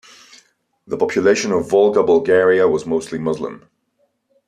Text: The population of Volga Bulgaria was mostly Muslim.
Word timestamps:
The 0.87 0.97
population 0.97 1.51
of 1.51 1.69
Volga 1.69 2.01
Bulgaria 2.01 2.67
was 2.67 2.87
mostly 2.87 3.19
Muslim. 3.19 3.69